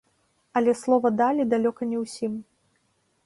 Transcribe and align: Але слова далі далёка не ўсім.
Але 0.59 0.71
слова 0.79 1.11
далі 1.21 1.45
далёка 1.53 1.81
не 1.91 1.97
ўсім. 2.05 2.33